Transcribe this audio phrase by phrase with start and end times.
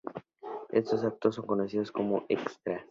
[0.71, 2.79] Estos actos son conocidos como "extras".